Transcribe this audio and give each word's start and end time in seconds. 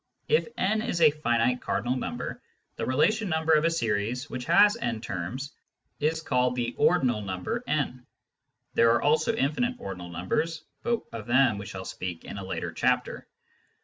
If 0.27 0.47
n 0.57 0.81
is 0.81 0.99
a 0.99 1.11
finite 1.11 1.61
cardinal 1.61 1.95
number, 1.95 2.41
the 2.75 2.87
relation 2.87 3.29
number 3.29 3.53
of 3.53 3.65
a 3.65 3.69
series 3.69 4.31
which 4.31 4.45
has 4.45 4.75
n 4.75 4.99
terms 4.99 5.51
is 5.99 6.23
called 6.23 6.55
the" 6.55 6.73
ordinal" 6.79 7.21
number 7.31 7.63
n. 7.67 8.07
(There 8.73 8.89
are 8.95 9.01
also 9.03 9.35
infinite 9.35 9.75
ordinal 9.77 10.09
numbers, 10.09 10.63
but 10.81 11.01
of 11.11 11.27
them 11.27 11.59
we 11.59 11.67
shall 11.67 11.85
speak 11.85 12.25
in 12.25 12.39
a 12.39 12.43
later 12.43 12.71
chapter.) 12.73 13.27